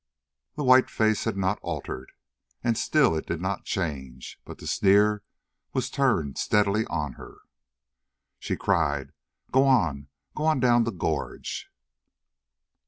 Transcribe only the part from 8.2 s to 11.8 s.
She cried: "Go on! Go on down the gorge!"